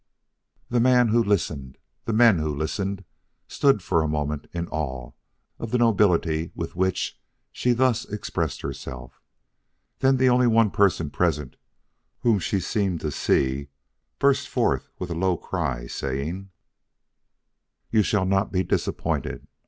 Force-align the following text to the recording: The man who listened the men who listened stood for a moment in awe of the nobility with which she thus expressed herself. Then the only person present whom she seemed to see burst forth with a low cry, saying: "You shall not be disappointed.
The 0.69 0.79
man 0.79 1.09
who 1.09 1.23
listened 1.23 1.77
the 2.05 2.11
men 2.11 2.39
who 2.39 2.55
listened 2.57 3.03
stood 3.47 3.83
for 3.83 4.01
a 4.01 4.07
moment 4.07 4.47
in 4.51 4.67
awe 4.69 5.11
of 5.59 5.69
the 5.69 5.77
nobility 5.77 6.49
with 6.55 6.75
which 6.75 7.19
she 7.51 7.73
thus 7.73 8.05
expressed 8.05 8.61
herself. 8.61 9.21
Then 9.99 10.17
the 10.17 10.27
only 10.27 10.69
person 10.71 11.11
present 11.11 11.55
whom 12.21 12.39
she 12.39 12.59
seemed 12.59 12.99
to 13.01 13.11
see 13.11 13.67
burst 14.17 14.47
forth 14.49 14.89
with 14.97 15.11
a 15.11 15.13
low 15.13 15.37
cry, 15.37 15.85
saying: 15.85 16.49
"You 17.91 18.01
shall 18.01 18.25
not 18.25 18.51
be 18.51 18.63
disappointed. 18.63 19.45